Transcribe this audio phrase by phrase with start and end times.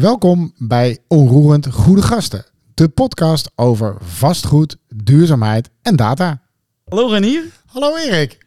[0.00, 2.44] Welkom bij Onroerend Goede Gasten,
[2.74, 6.42] de podcast over vastgoed, duurzaamheid en data.
[6.84, 7.44] Hallo Renier.
[7.66, 8.46] Hallo Erik,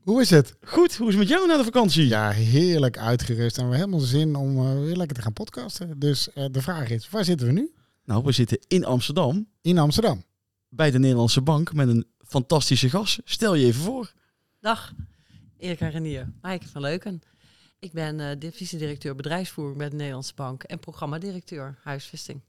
[0.00, 0.56] hoe is het?
[0.62, 2.06] Goed, hoe is het met jou na de vakantie?
[2.06, 5.98] Ja, heerlijk uitgerust en we hebben helemaal zin om uh, weer lekker te gaan podcasten.
[5.98, 7.72] Dus uh, de vraag is, waar zitten we nu?
[8.04, 9.48] Nou, we zitten in Amsterdam.
[9.60, 10.24] In Amsterdam.
[10.68, 13.20] Bij de Nederlandse Bank met een fantastische gast.
[13.24, 14.12] Stel je even voor.
[14.60, 14.92] Dag,
[15.58, 17.22] Erik Renier, Maaike van Leuken.
[17.80, 22.40] Ik ben uh, divisiedirecteur bedrijfsvoering bij de Nederlandse Bank en programmadirecteur huisvesting.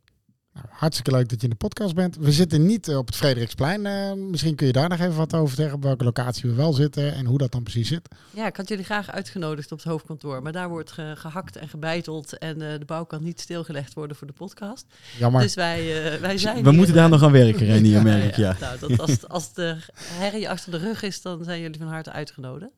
[0.54, 2.16] Nou, hartstikke leuk dat je in de podcast bent.
[2.16, 3.86] We zitten niet uh, op het Frederiksplein.
[3.86, 6.74] Uh, misschien kun je daar nog even wat over zeggen, op welke locatie we wel
[6.74, 8.08] zitten en hoe dat dan precies zit.
[8.32, 11.70] Ja, ik had jullie graag uitgenodigd op het hoofdkantoor, maar daar wordt ge gehakt en
[11.70, 14.86] gebeiteld en de bouw kan niet stilgelegd worden voor de podcast.
[15.18, 15.42] Jammer.
[15.42, 15.84] Dus wij,
[16.22, 18.36] wij zijn We hier, moeten daar nog aan werken, Renier, ja, merk ik.
[18.36, 18.60] Ja, ja.
[18.60, 22.12] Nou, dat als, als de herrie achter de rug is, dan zijn jullie van harte
[22.12, 22.72] uitgenodigd.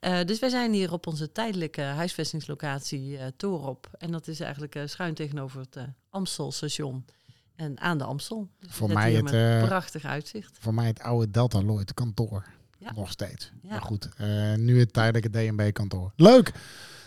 [0.00, 3.88] Uh, dus wij zijn hier op onze tijdelijke huisvestingslocatie uh, Torop.
[3.98, 5.76] En dat is eigenlijk uh, schuin tegenover het
[6.10, 7.04] Amstelstation.
[7.56, 8.48] En aan de Amstel.
[8.58, 10.58] Dus voor mij het prachtig uitzicht.
[10.60, 12.44] Voor mij het oude Delta Lloyd kantoor.
[12.78, 12.92] Ja.
[12.94, 13.52] Nog steeds.
[13.62, 13.68] Ja.
[13.70, 14.08] Maar goed,
[14.56, 16.12] nu het tijdelijke DNB kantoor.
[16.16, 16.52] Leuk!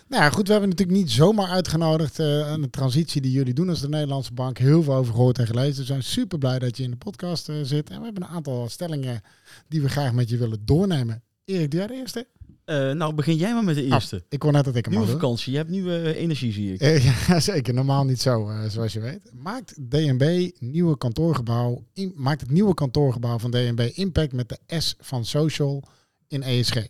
[0.07, 3.69] Nou ja, goed, we hebben natuurlijk niet zomaar uitgenodigd aan de transitie die jullie doen
[3.69, 4.57] als de Nederlandse Bank.
[4.57, 5.79] Heel veel over gehoord en gelezen.
[5.79, 7.89] We zijn super blij dat je in de podcast zit.
[7.89, 9.21] En we hebben een aantal stellingen
[9.67, 11.23] die we graag met je willen doornemen.
[11.45, 12.27] Erik, doe jij de eerste?
[12.65, 14.15] Uh, nou, begin jij maar met de eerste.
[14.15, 16.73] Oh, ik kon net dat ik hem Nieuwe vakantie, je hebt nieuwe uh, energie, zie
[16.73, 16.81] ik.
[16.81, 17.73] Uh, ja, zeker.
[17.73, 19.31] Normaal niet zo, zoals je weet.
[19.33, 24.95] Maakt DNB nieuwe kantoorgebouw, in, maakt het nieuwe kantoorgebouw van DNB impact met de S
[24.99, 25.83] van social
[26.27, 26.87] in ESG?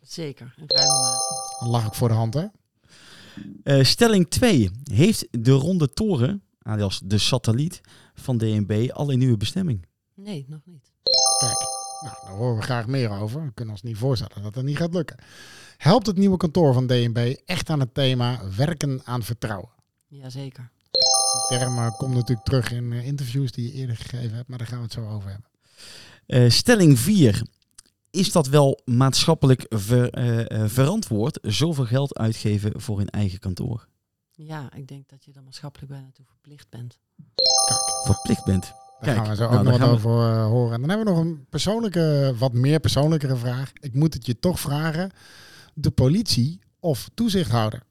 [0.00, 1.18] Zeker, in ruime.
[1.60, 2.46] Dan lag ik voor de hand, hè?
[3.84, 4.70] stelling 2.
[4.82, 7.80] Heeft de ronde toren, alias de satelliet
[8.14, 9.86] van DNB, al een nieuwe bestemming?
[10.14, 10.92] Nee, nog niet.
[11.38, 11.75] Kijk.
[12.00, 13.44] Nou, daar horen we graag meer over.
[13.44, 15.16] We kunnen ons niet voorstellen dat dat niet gaat lukken.
[15.76, 19.70] Helpt het nieuwe kantoor van DNB echt aan het thema werken aan vertrouwen?
[20.06, 20.70] Jazeker.
[20.90, 24.58] Die term uh, komt natuurlijk terug in uh, interviews die je eerder gegeven hebt, maar
[24.58, 25.50] daar gaan we het zo over hebben.
[26.26, 27.42] Uh, stelling 4.
[28.10, 30.10] Is dat wel maatschappelijk ver,
[30.70, 33.88] verantwoord zoveel geld uitgeven voor een eigen kantoor?
[34.30, 36.98] Ja, ik denk dat je dan maatschappelijk bijna toe verplicht bent.
[37.66, 38.72] Kijk, verplicht bent.
[39.00, 40.72] Daar gaan we zo ook nou, nog wat over uh, horen.
[40.74, 43.72] En dan hebben we nog een persoonlijke, wat meer persoonlijkere vraag.
[43.80, 45.10] Ik moet het je toch vragen.
[45.74, 47.82] De politie of toezichthouder?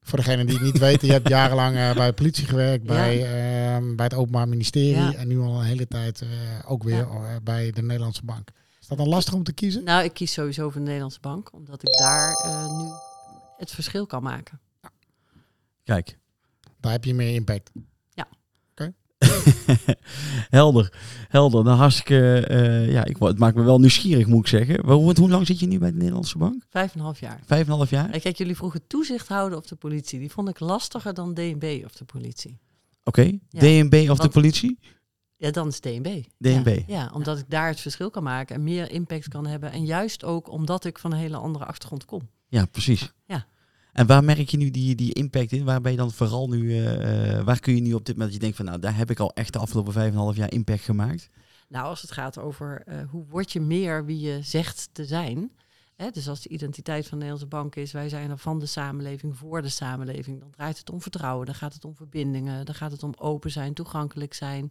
[0.00, 3.18] Voor degenen die het niet weten, je hebt jarenlang uh, bij de politie gewerkt, bij,
[3.18, 3.80] ja.
[3.80, 5.14] uh, bij het Openbaar Ministerie ja.
[5.14, 6.28] en nu al een hele tijd uh,
[6.66, 7.40] ook weer ja.
[7.42, 8.48] bij de Nederlandse Bank.
[8.80, 9.84] Is dat dan lastig om te kiezen?
[9.84, 12.36] Nou, ik kies sowieso voor de Nederlandse Bank, omdat ik daar
[12.78, 12.88] nu
[13.56, 14.60] het verschil kan maken.
[15.84, 16.18] Kijk,
[16.84, 17.70] daar heb je meer impact.
[18.10, 18.28] Ja.
[18.70, 18.94] Oké.
[20.58, 20.92] helder,
[21.28, 21.64] helder.
[21.64, 24.90] Nou, hartstikke, uh, ja, ik, het maakt me wel nieuwsgierig, moet ik zeggen.
[24.90, 26.64] Hoe, hoe lang zit je nu bij de Nederlandse Bank?
[26.68, 27.40] Vijf en een half jaar.
[27.46, 28.10] Vijf en een half jaar?
[28.10, 30.18] En kijk, jullie vroegen toezicht houden op de politie.
[30.18, 32.58] Die vond ik lastiger dan DNB of de politie.
[33.04, 33.40] Oké, okay.
[33.48, 33.60] ja.
[33.60, 34.78] DNB of Want, de politie?
[35.36, 36.22] Ja, dan is DNB.
[36.38, 36.66] DNB.
[36.66, 37.42] Ja, ja omdat ja.
[37.42, 39.72] ik daar het verschil kan maken en meer impact kan hebben.
[39.72, 42.28] En juist ook omdat ik van een hele andere achtergrond kom.
[42.48, 43.12] Ja, precies.
[43.26, 43.46] Ja.
[43.94, 45.64] En waar merk je nu die, die impact in?
[45.64, 48.40] Waar ben je dan vooral nu, uh, waar kun je nu op dit moment, je
[48.40, 50.52] denkt van nou, daar heb ik al echt de afgelopen vijf en een half jaar
[50.52, 51.30] impact gemaakt?
[51.68, 55.50] Nou, als het gaat over uh, hoe word je meer wie je zegt te zijn.
[55.96, 56.10] Hè?
[56.10, 59.36] Dus als de identiteit van de Nederlandse bank is, wij zijn er van de samenleving,
[59.36, 60.40] voor de samenleving.
[60.40, 63.50] Dan draait het om vertrouwen, dan gaat het om verbindingen, dan gaat het om open
[63.50, 64.70] zijn, toegankelijk zijn.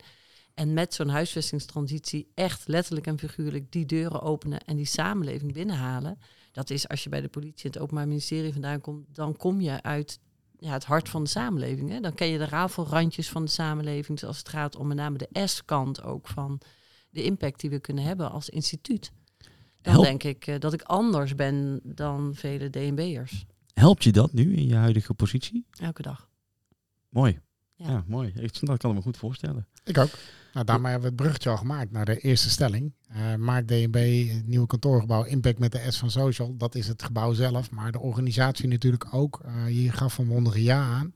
[0.54, 6.18] En met zo'n huisvestingstransitie echt letterlijk en figuurlijk die deuren openen en die samenleving binnenhalen.
[6.52, 9.62] Dat is als je bij de politie en het Openbaar Ministerie vandaan komt, dan kom
[9.62, 10.20] je uit
[10.60, 11.90] ja, het hart van de samenleving.
[11.90, 12.00] Hè?
[12.00, 15.48] Dan ken je de rafelrandjes van de samenleving, zoals het gaat om met name de
[15.48, 16.62] S-kant ook van
[17.10, 19.12] de impact die we kunnen hebben als instituut.
[19.82, 20.06] Dan Help.
[20.06, 23.46] denk ik uh, dat ik anders ben dan vele DNB'ers.
[23.74, 25.66] Helpt je dat nu in je huidige positie?
[25.72, 26.30] Elke dag.
[27.10, 27.40] Mooi.
[27.76, 28.34] Ja, ja mooi.
[28.36, 29.68] Ik, dat kan ik me goed voorstellen.
[29.84, 30.10] Ik ook.
[30.54, 32.94] Nou, daarmee hebben we het bruggetje al gemaakt naar de eerste stelling.
[33.12, 36.58] Uh, maakt DNB het nieuwe kantoorgebouw impact met de S van Social.
[36.58, 39.42] Dat is het gebouw zelf, maar de organisatie natuurlijk ook.
[39.46, 41.14] Uh, je gaf een mondige ja aan.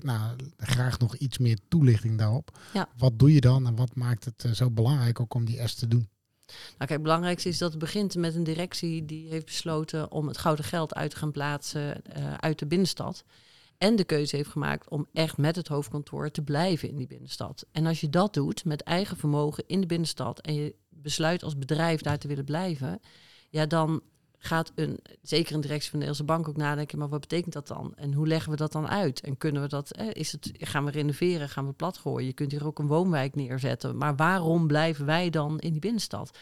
[0.00, 2.58] Nou, graag nog iets meer toelichting daarop.
[2.72, 2.88] Ja.
[2.96, 5.74] Wat doe je dan en wat maakt het uh, zo belangrijk ook om die S
[5.74, 6.08] te doen?
[6.46, 10.26] Nou kijk, het belangrijkste is dat het begint met een directie die heeft besloten om
[10.26, 12.02] het gouden geld uit te gaan plaatsen
[12.40, 13.24] uit de binnenstad.
[13.78, 17.66] En de keuze heeft gemaakt om echt met het hoofdkantoor te blijven in die binnenstad.
[17.72, 21.58] En als je dat doet met eigen vermogen in de binnenstad en je besluit als
[21.58, 23.00] bedrijf daar te willen blijven,
[23.50, 24.02] ja, dan
[24.38, 27.68] gaat een, zeker een directie van de Nederlandse Bank ook nadenken, maar wat betekent dat
[27.68, 27.92] dan?
[27.96, 29.20] En hoe leggen we dat dan uit?
[29.20, 32.26] En kunnen we dat, is het, gaan we renoveren, gaan we plat gooien?
[32.26, 36.38] Je kunt hier ook een woonwijk neerzetten, maar waarom blijven wij dan in die binnenstad?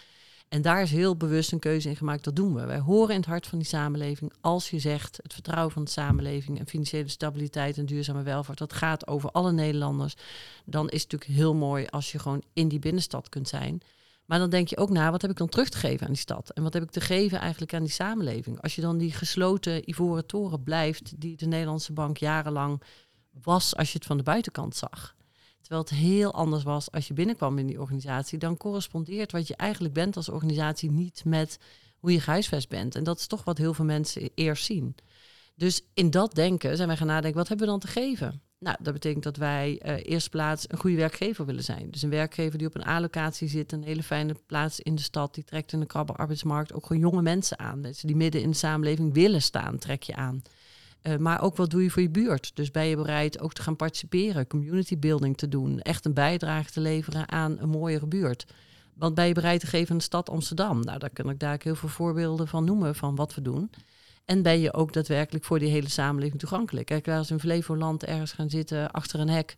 [0.53, 2.67] En daar is heel bewust een keuze in gemaakt, dat doen we.
[2.67, 5.91] Wij horen in het hart van die samenleving, als je zegt het vertrouwen van de
[5.91, 10.15] samenleving en financiële stabiliteit en duurzame welvaart, dat gaat over alle Nederlanders,
[10.65, 13.81] dan is het natuurlijk heel mooi als je gewoon in die binnenstad kunt zijn.
[14.27, 16.23] Maar dan denk je ook na, wat heb ik dan terug te geven aan die
[16.23, 16.51] stad?
[16.51, 18.61] En wat heb ik te geven eigenlijk aan die samenleving?
[18.61, 22.83] Als je dan die gesloten ivoren toren blijft, die de Nederlandse bank jarenlang
[23.43, 25.15] was als je het van de buitenkant zag.
[25.63, 29.57] Terwijl het heel anders was als je binnenkwam in die organisatie, dan correspondeert wat je
[29.57, 31.59] eigenlijk bent als organisatie niet met
[31.99, 32.95] hoe je gehuisvest bent.
[32.95, 34.95] En dat is toch wat heel veel mensen eerst zien.
[35.55, 38.43] Dus in dat denken zijn wij gaan nadenken, wat hebben we dan te geven?
[38.59, 41.91] Nou, dat betekent dat wij uh, eerst plaats een goede werkgever willen zijn.
[41.91, 45.35] Dus een werkgever die op een A-locatie zit, een hele fijne plaats in de stad,
[45.35, 47.81] die trekt in de krabbe arbeidsmarkt ook gewoon jonge mensen aan.
[47.81, 50.43] Mensen die midden in de samenleving willen staan, trek je aan.
[51.03, 52.51] Uh, maar ook wat doe je voor je buurt?
[52.55, 56.71] Dus ben je bereid ook te gaan participeren, community building te doen, echt een bijdrage
[56.71, 58.47] te leveren aan een mooiere buurt?
[58.95, 60.81] Wat ben je bereid te geven aan de stad Amsterdam?
[60.81, 63.71] Nou, daar kan ik daar heel veel voorbeelden van noemen van wat we doen.
[64.25, 66.87] En ben je ook daadwerkelijk voor die hele samenleving toegankelijk?
[66.87, 69.57] Kijk, als we in Flevoland ergens gaan zitten achter een hek,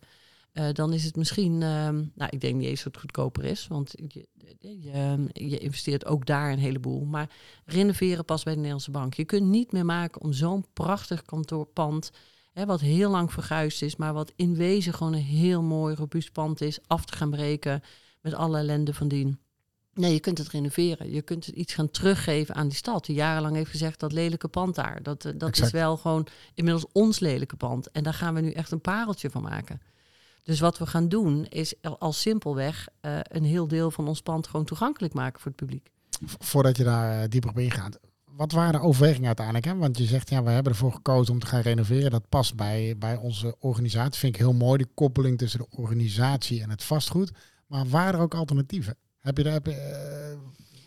[0.55, 3.67] uh, dan is het misschien, uh, nou, ik denk niet eens dat het goedkoper is,
[3.67, 4.27] want je,
[4.59, 7.05] je, je, investeert ook daar een heleboel.
[7.05, 7.29] Maar
[7.65, 9.13] renoveren pas bij de Nederlandse bank.
[9.13, 12.11] Je kunt niet meer maken om zo'n prachtig kantoorpand,
[12.51, 16.31] hè, wat heel lang verguisd is, maar wat in wezen gewoon een heel mooi, robuust
[16.31, 17.81] pand is, af te gaan breken
[18.21, 19.39] met alle ellende van dien.
[19.93, 21.11] Nee, je kunt het renoveren.
[21.11, 23.05] Je kunt het iets gaan teruggeven aan die stad.
[23.05, 25.03] Die jarenlang heeft gezegd dat lelijke pand daar.
[25.03, 27.91] Dat, eh, dat is wel gewoon inmiddels ons lelijke pand.
[27.91, 29.81] En daar gaan we nu echt een pareltje van maken.
[30.45, 34.47] Dus wat we gaan doen is al simpelweg uh, een heel deel van ons pand
[34.47, 35.91] gewoon toegankelijk maken voor het publiek.
[36.25, 37.99] Voordat je daar uh, dieper op ingaat.
[38.25, 39.65] Wat waren de overwegingen uiteindelijk?
[39.65, 39.75] Hè?
[39.75, 42.11] Want je zegt, ja, we hebben ervoor gekozen om te gaan renoveren.
[42.11, 44.19] Dat past bij, bij onze organisatie.
[44.19, 47.31] Vind ik heel mooi, die koppeling tussen de organisatie en het vastgoed.
[47.67, 48.97] Maar waren er ook alternatieven?
[49.19, 49.75] Heb je daar, heb uh,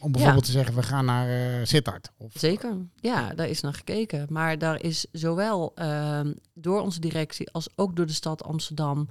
[0.00, 2.10] om bijvoorbeeld te zeggen, we gaan naar uh, Sittard?
[2.16, 2.32] Of...
[2.34, 4.26] Zeker, ja, daar is naar gekeken.
[4.28, 6.20] Maar daar is zowel uh,
[6.54, 9.08] door onze directie als ook door de stad Amsterdam...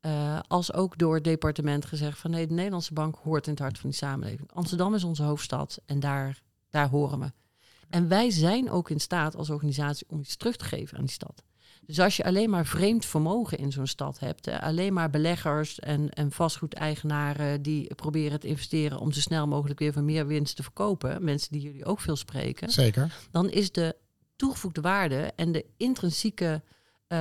[0.00, 3.60] Uh, als ook door het departement gezegd van nee, de Nederlandse bank hoort in het
[3.60, 4.52] hart van die samenleving.
[4.52, 7.32] Amsterdam is onze hoofdstad en daar, daar horen we.
[7.88, 11.12] En wij zijn ook in staat als organisatie om iets terug te geven aan die
[11.12, 11.42] stad.
[11.88, 16.10] Dus als je alleen maar vreemd vermogen in zo'n stad hebt, alleen maar beleggers en,
[16.10, 20.62] en vastgoedeigenaren die proberen te investeren om zo snel mogelijk weer voor meer winst te
[20.62, 23.16] verkopen, mensen die jullie ook veel spreken, Zeker.
[23.30, 23.96] dan is de
[24.36, 26.62] toegevoegde waarde en de intrinsieke
[27.08, 27.18] uh,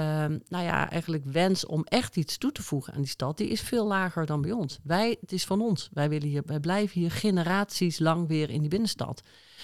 [0.47, 3.61] nou ja, eigenlijk wens om echt iets toe te voegen aan die stad, die is
[3.61, 4.79] veel lager dan bij ons.
[4.83, 5.89] Wij, het is van ons.
[5.93, 9.21] Wij, willen hier, blijven hier generaties lang weer in die binnenstad.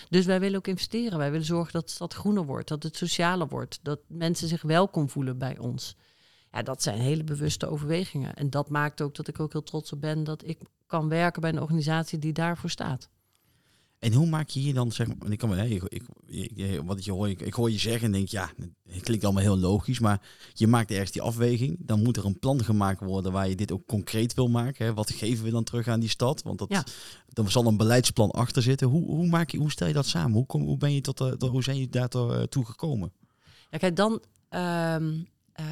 [0.09, 1.17] Dus wij willen ook investeren.
[1.17, 4.61] Wij willen zorgen dat de stad groener wordt, dat het socialer wordt, dat mensen zich
[4.61, 5.95] welkom voelen bij ons.
[6.51, 8.35] Ja, dat zijn hele bewuste overwegingen.
[8.35, 11.41] En dat maakt ook dat ik ook heel trots op ben dat ik kan werken
[11.41, 13.09] bij een organisatie die daarvoor staat.
[14.03, 17.11] En hoe maak je hier dan, zeg maar, ik kan, ik, ik, ik, wat je
[17.11, 18.51] hoor, ik, ik hoor je zeggen en denk, ja,
[18.89, 20.21] het klinkt allemaal heel logisch, maar
[20.53, 21.77] je maakt ergens die afweging.
[21.79, 24.85] Dan moet er een plan gemaakt worden waar je dit ook concreet wil maken.
[24.85, 24.93] Hè.
[24.93, 26.41] Wat geven we dan terug aan die stad?
[26.41, 26.85] Want dat, ja.
[27.33, 28.87] er zal een beleidsplan achter zitten.
[28.87, 30.33] Hoe, hoe, maak je, hoe stel je dat samen?
[30.33, 32.09] Hoe, kom, hoe, ben je tot, uh, hoe zijn je daar
[32.49, 33.11] toe gekomen?
[33.69, 34.21] Ja, kijk, dan...
[34.49, 35.27] Um,
[35.59, 35.65] uh,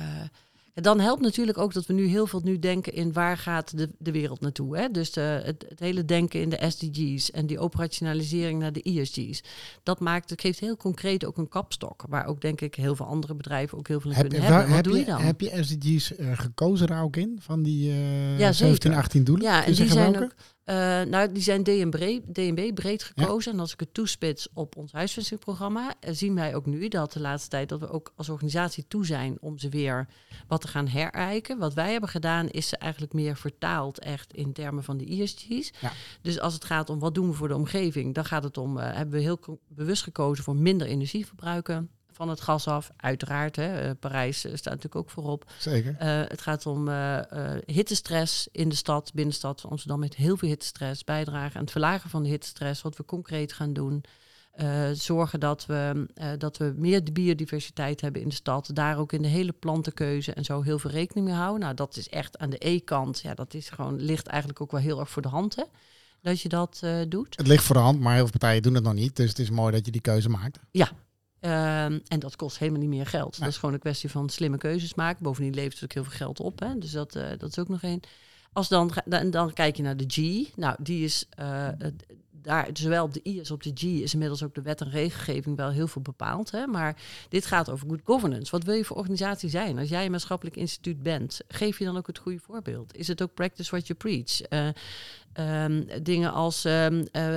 [0.73, 3.89] dan helpt natuurlijk ook dat we nu heel veel nu denken in waar gaat de,
[3.97, 4.77] de wereld naartoe.
[4.77, 4.89] Hè?
[4.89, 9.43] Dus de, het, het, hele denken in de SDG's en die operationalisering naar de ESG's.
[9.83, 12.03] Dat maakt, het geeft heel concreet ook een kapstok.
[12.09, 14.67] Waar ook denk ik heel veel andere bedrijven ook heel veel in heb, kunnen hebben.
[14.67, 15.21] Wat heb doe je, je dan?
[15.21, 17.39] Heb je SDG's uh, gekozen daar ook in?
[17.41, 19.45] Van die uh, ja, 17, 18 doelen?
[19.45, 20.33] Ja, en die zijn ook...
[20.71, 23.51] Uh, nou, die zijn DNB, breed gekozen.
[23.51, 23.57] Ja.
[23.57, 27.19] En als ik het toespits op ons huisvestingsprogramma, uh, zien wij ook nu dat de
[27.19, 30.07] laatste tijd dat we ook als organisatie toe zijn om ze weer
[30.47, 31.57] wat te gaan herijken.
[31.57, 35.71] Wat wij hebben gedaan, is ze eigenlijk meer vertaald echt in termen van de ESG's.
[35.81, 35.91] Ja.
[36.21, 38.77] Dus als het gaat om wat doen we voor de omgeving, dan gaat het om,
[38.77, 41.89] uh, hebben we heel bewust gekozen voor minder energie verbruiken
[42.21, 42.91] van het gas af.
[42.97, 45.51] Uiteraard, hè, uh, Parijs uh, staat natuurlijk ook voorop.
[45.57, 45.91] Zeker.
[45.91, 45.97] Uh,
[46.27, 46.89] het gaat om
[47.65, 51.03] hittestress in de stad, binnenstad van Amsterdam, met heel veel hittestress.
[51.03, 54.03] Bijdragen aan het verlagen van de hittestress, wat we concreet gaan doen.
[54.93, 58.69] zorgen dat we, dat we meer biodiversiteit hebben in de stad.
[58.73, 61.59] Daar ook in de hele plantenkeuze en zo heel veel rekening mee houden.
[61.59, 63.19] Nou, dat is echt aan de E-kant.
[63.19, 65.55] Ja, dat is gewoon, ligt eigenlijk ook wel heel erg voor de hand.
[65.55, 65.63] Hè?
[66.21, 67.37] Dat je dat doet.
[67.37, 69.15] Het ligt voor de hand, maar heel veel partijen doen het nog niet.
[69.15, 70.59] Dus het is mooi dat je die keuze maakt.
[70.71, 70.91] Ja,
[71.45, 73.39] Um, en dat kost helemaal niet meer geld.
[73.39, 75.23] Dat is gewoon een kwestie van slimme keuzes maken.
[75.23, 76.59] Bovendien levert het ook heel veel geld op.
[76.59, 76.77] Hè?
[76.77, 77.99] Dus dat, uh, dat is ook nog één.
[78.53, 80.47] Als dan, dan, dan kijk je naar de G.
[80.55, 81.67] Nou, die is uh,
[82.41, 84.89] daar, zowel op de I als op de G is inmiddels ook de wet en
[84.89, 86.51] regelgeving wel heel veel bepaald.
[86.51, 86.67] Hè?
[86.67, 88.51] Maar dit gaat over good governance.
[88.51, 89.77] Wat wil je voor organisatie zijn?
[89.79, 92.95] Als jij een maatschappelijk instituut bent, geef je dan ook het goede voorbeeld?
[92.95, 94.51] Is het ook practice what you preach?
[94.53, 94.69] Uh,
[95.39, 97.35] um, dingen als, um, uh,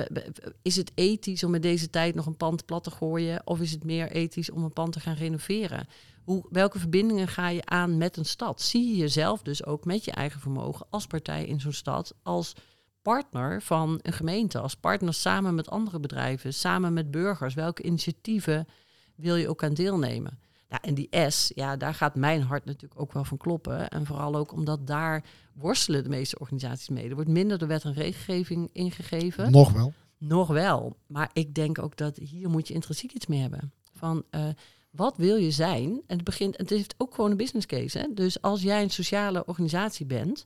[0.61, 3.41] is het ethisch om in deze tijd nog een pand plat te gooien?
[3.45, 5.87] Of is het meer ethisch om een pand te gaan renoveren?
[6.23, 8.61] Hoe, welke verbindingen ga je aan met een stad?
[8.61, 12.53] Zie je jezelf dus ook met je eigen vermogen als partij in zo'n stad, als
[13.01, 17.53] partner van een gemeente, als partner samen met andere bedrijven, samen met burgers?
[17.53, 18.67] Welke initiatieven
[19.15, 20.39] wil je ook aan deelnemen?
[20.69, 23.89] Ja, en die S, ja, daar gaat mijn hart natuurlijk ook wel van kloppen.
[23.89, 27.09] En vooral ook omdat daar worstelen de meeste organisaties mee.
[27.09, 29.51] Er wordt minder de wet en regelgeving ingegeven.
[29.51, 29.93] Nog wel.
[30.17, 30.97] Nog wel.
[31.07, 33.71] Maar ik denk ook dat hier moet je intrinsiek iets mee hebben.
[33.93, 34.47] Van uh,
[34.89, 36.01] wat wil je zijn?
[36.07, 37.97] En het begint, het heeft ook gewoon een business case.
[37.97, 38.13] Hè?
[38.13, 40.45] Dus als jij een sociale organisatie bent,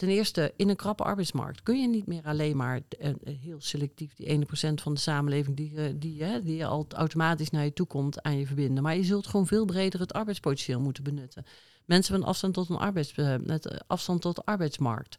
[0.00, 4.14] ten eerste in een krappe arbeidsmarkt kun je niet meer alleen maar uh, heel selectief
[4.14, 4.42] die 1%
[4.74, 8.38] van de samenleving die, uh, die, uh, die al automatisch naar je toe komt aan
[8.38, 8.82] je verbinden.
[8.82, 11.44] Maar je zult gewoon veel breder het arbeidspotentieel moeten benutten.
[11.84, 13.14] Mensen met afstand tot een arbeids,
[13.44, 15.16] met afstand tot de arbeidsmarkt.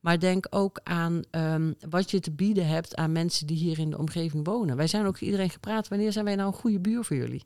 [0.00, 3.90] Maar denk ook aan um, wat je te bieden hebt aan mensen die hier in
[3.90, 4.76] de omgeving wonen.
[4.76, 5.88] Wij zijn ook iedereen gepraat.
[5.88, 7.44] Wanneer zijn wij nou een goede buur voor jullie?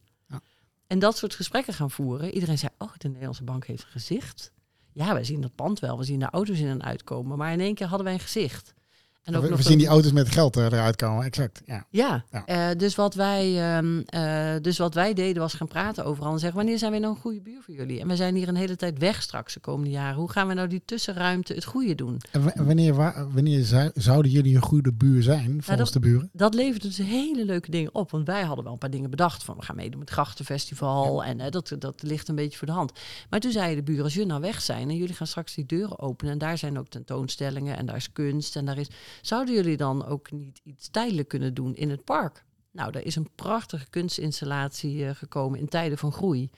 [0.87, 2.35] En dat soort gesprekken gaan voeren.
[2.35, 4.52] Iedereen zei, oh, de Nederlandse bank heeft een gezicht.
[4.99, 7.38] Ja, wij zien dat pand wel, we zien de auto's in en uitkomen.
[7.38, 8.75] Maar in één keer hadden wij een gezicht.
[9.23, 11.63] En ook we, nog we zien die auto's met geld eruit komen, exact.
[11.65, 12.71] Ja, ja, ja.
[12.71, 16.39] Uh, dus, wat wij, um, uh, dus wat wij deden was gaan praten overal en
[16.39, 16.59] zeggen...
[16.59, 18.01] wanneer zijn we nou een goede buur voor jullie?
[18.01, 20.17] En we zijn hier een hele tijd weg straks de komende jaren.
[20.17, 22.21] Hoe gaan we nou die tussenruimte het goede doen?
[22.31, 22.95] En wanneer,
[23.33, 26.31] wanneer zouden jullie een goede buur zijn volgens nou, dat, de buren?
[26.33, 28.11] Dat levert dus hele leuke dingen op.
[28.11, 29.57] Want wij hadden wel een paar dingen bedacht van...
[29.57, 31.29] we gaan meedoen met het Grachtenfestival ja.
[31.29, 32.93] en uh, dat, dat ligt een beetje voor de hand.
[33.31, 34.89] Maar toen zeiden de buren, als jullie nou weg zijn...
[34.89, 36.33] en jullie gaan straks die deuren openen...
[36.33, 38.89] en daar zijn ook tentoonstellingen en daar is kunst en daar is...
[39.21, 42.45] zouden jullie dan ook niet iets tijdelijk kunnen doen in het park?
[42.71, 46.50] Nou, er is een prachtige kunstinstallatie uh, gekomen in tijden van groei.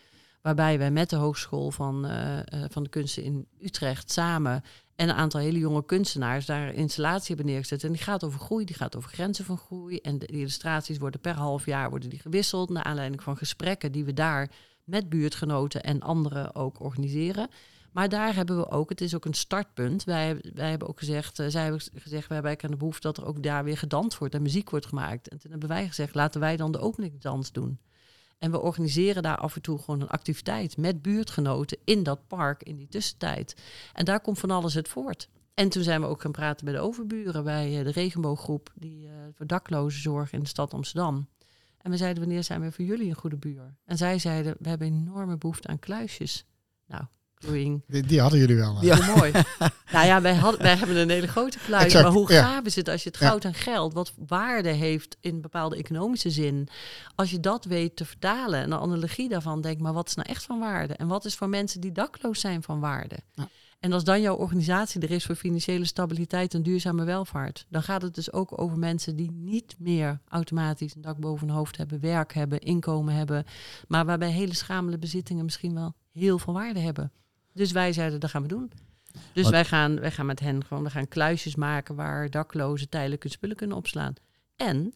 [0.42, 4.62] Waarbij wij met de Hogeschool van, uh, uh, van de Kunsten in Utrecht samen
[5.00, 7.85] en een aantal hele jonge kunstenaars daar een installatie hebben neergezet.
[7.85, 9.99] En die gaat over groei, die gaat over grenzen van groei.
[9.99, 12.71] En de illustraties worden per half jaar worden die gewisseld.
[12.71, 14.50] Naar aanleiding van gesprekken die we daar
[14.85, 17.49] met buurtgenoten en anderen ook organiseren.
[17.92, 20.04] Maar daar hebben we ook, het is ook een startpunt.
[20.04, 23.16] Wij, wij hebben ook gezegd, uh, zij hebben gezegd, wij hebben aan de behoefte dat
[23.16, 25.28] er ook daar weer gedanst wordt en muziek wordt gemaakt.
[25.28, 27.78] En toen hebben wij gezegd, laten wij dan de openingsdans doen.
[28.38, 32.62] En we organiseren daar af en toe gewoon een activiteit met buurtgenoten in dat park
[32.62, 33.62] in die tussentijd.
[33.92, 35.28] En daar komt van alles het voort.
[35.54, 39.06] En toen zijn we ook gaan praten met de overburen bij uh, de regenbooggroep die
[39.06, 41.28] uh, voor daklozen zorgen in de stad Amsterdam.
[41.78, 43.76] En we zeiden, wanneer zijn we voor jullie een goede buur?
[43.85, 46.47] En zij zeiden, we hebben enorme behoefte aan kluisjes.
[46.87, 47.04] Nou,
[47.40, 48.76] die, die, hadden jullie wel.
[48.80, 49.32] Ja, mooi.
[49.92, 51.94] nou ja, wij, hadden, wij hebben een hele grote kluis.
[51.94, 55.40] maar hoe gaaf is het als je het goud en geld, wat waarde heeft in
[55.40, 56.68] bepaalde economische zin,
[57.14, 60.28] als je dat weet te vertalen en de analogie daarvan denkt, maar wat is nou
[60.28, 60.94] echt van waarde?
[60.94, 63.16] En wat is voor mensen die dakloos zijn van waarde?
[63.32, 63.49] Ja.
[63.80, 68.02] En als dan jouw organisatie er is voor financiële stabiliteit en duurzame welvaart, dan gaat
[68.02, 72.00] het dus ook over mensen die niet meer automatisch een dak boven hun hoofd hebben,
[72.00, 73.44] werk hebben, inkomen hebben,
[73.88, 77.12] maar waarbij hele schamele bezittingen misschien wel heel veel waarde hebben.
[77.52, 78.73] Dus wij zeiden, dat gaan we doen.
[79.33, 83.23] Dus wij gaan, wij gaan met hen gewoon, we gaan kluisjes maken waar daklozen tijdelijk
[83.23, 84.14] hun spullen kunnen opslaan.
[84.57, 84.95] En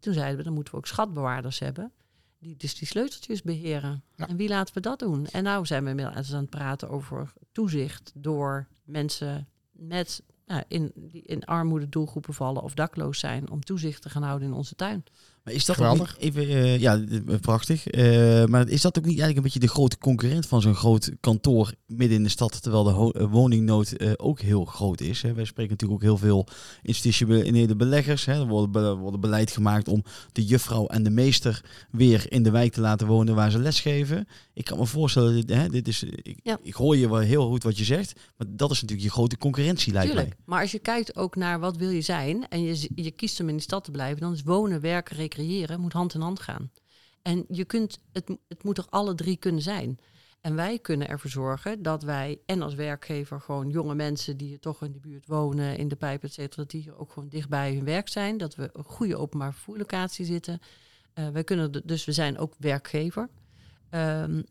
[0.00, 1.92] toen zeiden we, dan moeten we ook schatbewaarders hebben.
[2.38, 4.04] Die dus die sleuteltjes beheren.
[4.16, 5.26] En wie laten we dat doen?
[5.26, 10.92] En nou zijn we inmiddels aan het praten over toezicht door mensen met nou, in,
[10.94, 14.74] die in armoede doelgroepen vallen of dakloos zijn, om toezicht te gaan houden in onze
[14.74, 15.04] tuin.
[15.44, 16.14] Maar is dat Geweldig.
[16.14, 17.04] Ook niet even, uh, ja,
[17.40, 17.94] prachtig.
[17.94, 21.10] Uh, maar is dat ook niet eigenlijk een beetje de grote concurrent van zo'n groot
[21.20, 25.22] kantoor midden in de stad, terwijl de uh, woningnood ook heel groot is?
[25.22, 25.34] Hè?
[25.34, 26.46] Wij spreken natuurlijk ook heel veel
[26.82, 28.24] institutionele beleggers.
[28.24, 28.32] Hè?
[28.32, 32.50] Er wordt be worden beleid gemaakt om de juffrouw en de meester weer in de
[32.50, 34.28] wijk te laten wonen waar ze lesgeven.
[34.54, 36.58] Ik kan me voorstellen, hè, dit is, ik, ja.
[36.62, 39.38] ik, hoor je wel heel goed wat je zegt, maar dat is natuurlijk je grote
[39.38, 40.36] concurrentie lijkt Tuurlijk.
[40.44, 43.48] Maar als je kijkt ook naar wat wil je zijn en je, je kiest om
[43.48, 46.70] in de stad te blijven, dan is wonen, werken, recreëren, moet hand in hand gaan.
[47.22, 49.98] En je kunt, het, het moet er alle drie kunnen zijn.
[50.40, 54.82] En wij kunnen ervoor zorgen dat wij, en als werkgever, gewoon jonge mensen die toch
[54.82, 57.74] in de buurt wonen, in de pijp, et cetera, dat die hier ook gewoon dichtbij
[57.74, 58.38] hun werk zijn.
[58.38, 60.60] Dat we een goede openbaar vervoerlocatie zitten.
[61.14, 63.28] Uh, wij kunnen dus we zijn ook werkgever.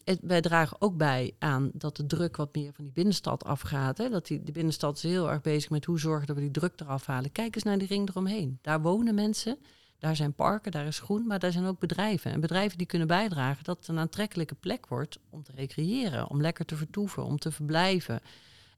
[0.03, 3.97] Het, wij dragen ook bij aan dat de druk wat meer van die binnenstad afgaat.
[3.97, 4.09] Hè?
[4.09, 6.79] Dat die, de binnenstad is heel erg bezig met hoe zorgen dat we die druk
[6.79, 7.31] eraf halen.
[7.31, 8.59] Kijk eens naar die ring eromheen.
[8.61, 9.57] Daar wonen mensen,
[10.01, 12.31] daar zijn parken, daar is groen, maar daar zijn ook bedrijven.
[12.31, 16.41] En bedrijven die kunnen bijdragen dat het een aantrekkelijke plek wordt om te recreëren, om
[16.41, 18.19] lekker te vertoeven, om te verblijven.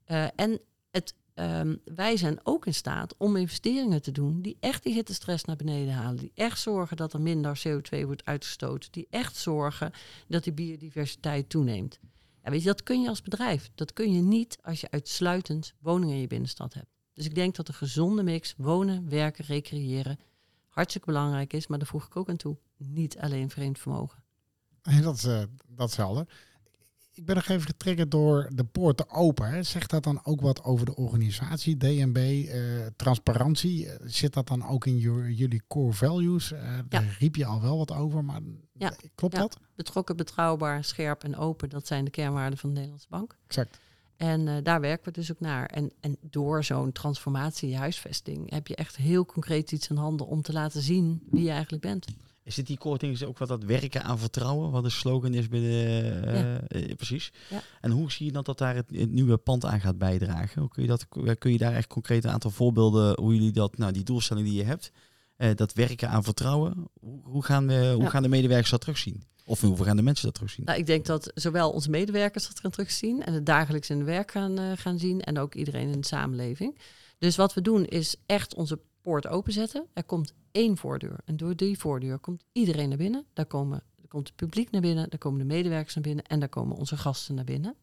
[0.06, 4.82] Uh, en het ehm, wij zijn ook in staat om investeringen te doen die echt
[4.82, 6.16] die hittestress naar beneden halen.
[6.16, 8.92] Die echt zorgen dat er minder CO2 wordt uitgestoten.
[8.92, 9.92] Die echt zorgen
[10.28, 11.98] dat die biodiversiteit toeneemt.
[12.42, 13.70] Ja, weet je, dat kun je als bedrijf.
[13.74, 16.90] Dat kun je niet als je uitsluitend woningen in je binnenstad hebt.
[17.12, 20.18] Dus ik denk dat een gezonde mix wonen, werken, recreëren
[20.74, 21.66] hartstikke belangrijk is.
[21.66, 22.56] Maar daar voeg ik ook aan toe.
[22.76, 24.22] Niet alleen vreemd vermogen.
[24.82, 26.26] Nee, dat, is, uh, dat is helder
[27.14, 29.48] ik ben nog even getriggerd door de poorten open.
[29.48, 29.62] Hè.
[29.62, 33.88] Zegt dat dan ook wat over de organisatie, DNB, uh, eh, transparantie?
[33.88, 36.52] Eh, zit dat dan ook in jullie core values?
[36.52, 36.82] Uh, ja.
[36.88, 38.40] Daar riep je al wel wat over, maar
[38.72, 38.92] ja.
[39.14, 39.58] klopt dat?
[39.74, 43.36] Betrokken, betrouwbaar, scherp en open, dat zijn de kernwaarden van de Nederlandse Bank.
[43.46, 43.78] Exact.
[44.24, 45.66] En daar werken we dus ook naar.
[45.66, 50.42] En, en door zo'n transformatie, huisvesting, heb je echt heel concreet iets in handen om
[50.42, 52.06] te laten zien wie je eigenlijk bent.
[52.42, 55.70] Is dit die korting ook wat dat werken aan vertrouwen, wat de slogan is binnen,
[56.72, 56.94] uh, ja.
[56.94, 57.32] precies.
[57.50, 57.62] Ja.
[57.80, 60.60] En hoe zie je dat dat daar het, nieuwe pand aan gaat bijdragen?
[60.60, 61.06] Hoe kun je, dat,
[61.38, 64.56] kun je daar echt concreet een aantal voorbeelden, hoe jullie dat, nou die doelstelling die
[64.56, 64.92] je hebt,
[65.54, 66.88] dat werken aan vertrouwen,
[67.22, 69.22] hoe, gaan, we, hoe gaan de medewerkers dat terugzien?
[69.46, 70.64] Of hoe gaan de mensen dat terugzien?
[70.64, 74.06] Nou, ik denk dat zowel onze medewerkers dat gaan terugzien en het dagelijks in het
[74.06, 76.78] werk gaan, uh, gaan zien en ook iedereen in de samenleving.
[77.18, 79.86] Dus wat we doen is echt onze poort openzetten.
[79.92, 81.18] Er komt één voordeur.
[81.24, 83.26] En door die voordeur komt iedereen naar binnen.
[83.32, 86.40] Daar, komen, er komt het publiek naar binnen, daar komen de medewerkers naar binnen en
[86.40, 87.74] daar komen onze gasten naar binnen.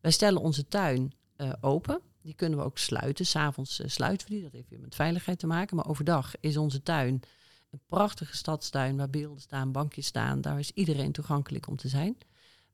[0.00, 2.00] Wij stellen onze tuin uh, open.
[2.22, 3.26] Die kunnen we ook sluiten.
[3.26, 4.42] S'avonds uh, sluiten we die.
[4.42, 5.76] Dat heeft weer met veiligheid te maken.
[5.76, 7.22] Maar overdag is onze tuin
[7.70, 10.40] een prachtige stadstuin waar beelden staan, bankjes staan.
[10.40, 12.16] Daar is iedereen toegankelijk om te zijn.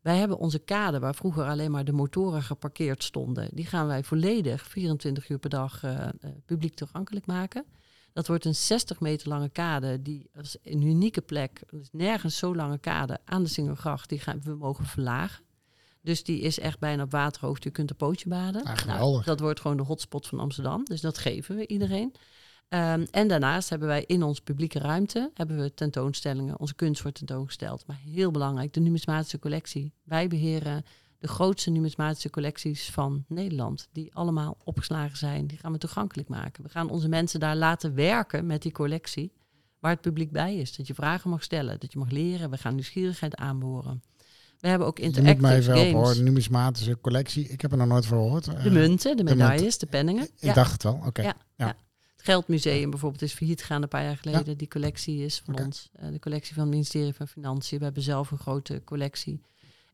[0.00, 4.04] Wij hebben onze kade, waar vroeger alleen maar de motoren geparkeerd stonden, die gaan wij
[4.04, 6.08] volledig 24 uur per dag uh,
[6.44, 7.64] publiek toegankelijk maken.
[8.12, 12.54] Dat wordt een 60 meter lange kade, die is een unieke plek, dus nergens zo
[12.54, 15.44] lange kade aan de Singelgracht, die gaan we mogen verlagen.
[16.02, 17.68] Dus die is echt bijna op waterhoogte.
[17.68, 18.64] Je kunt een pootje baden.
[18.64, 20.84] Ah, nou, dat wordt gewoon de hotspot van Amsterdam.
[20.84, 22.14] Dus dat geven we iedereen.
[22.68, 26.60] Um, en daarnaast hebben wij in onze publieke ruimte hebben we tentoonstellingen.
[26.60, 27.86] Onze kunst wordt tentoongesteld.
[27.86, 29.92] Maar heel belangrijk, de numismatische collectie.
[30.02, 30.84] Wij beheren
[31.18, 33.88] de grootste numismatische collecties van Nederland.
[33.92, 35.46] Die allemaal opgeslagen zijn.
[35.46, 36.62] Die gaan we toegankelijk maken.
[36.62, 39.32] We gaan onze mensen daar laten werken met die collectie.
[39.78, 40.76] Waar het publiek bij is.
[40.76, 41.80] Dat je vragen mag stellen.
[41.80, 42.50] Dat je mag leren.
[42.50, 44.02] We gaan nieuwsgierigheid aanboren.
[44.60, 45.66] We hebben ook interactive games.
[45.66, 47.48] Je moet mij wel numismatische collectie.
[47.48, 48.44] Ik heb er nog nooit van gehoord.
[48.44, 50.28] De uh, munten, de medailles, de, penningen.
[50.38, 51.22] Ik dacht het wel, oké.
[51.22, 51.66] Ja, ja.
[51.66, 54.56] Het Geldmuseum bijvoorbeeld is failliet gegaan een paar jaar geleden.
[54.56, 55.90] Die collectie is van ons.
[56.02, 57.78] Uh, de collectie van het ministerie van Financiën.
[57.78, 59.40] We hebben zelf een grote collectie.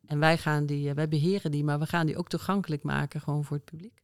[0.06, 3.20] En wij, gaan die, uh, wij beheren die, maar we gaan die ook toegankelijk maken
[3.20, 4.02] gewoon voor het publiek.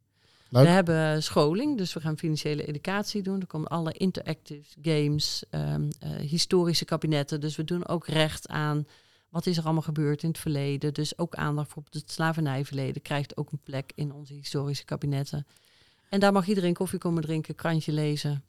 [0.48, 0.64] Leuk.
[0.64, 3.40] We hebben scholing, dus we gaan financiële educatie doen.
[3.40, 7.40] Er komen alle interactive games, um, uh, historische kabinetten.
[7.40, 8.86] Dus we doen ook recht aan
[9.32, 10.94] wat is er allemaal gebeurd in het verleden.
[10.94, 15.46] Dus ook aandacht voor het slavernijverleden krijgt ook een plek in onze historische kabinetten.
[16.08, 18.44] En daar mag iedereen koffie komen drinken, krantje lezen.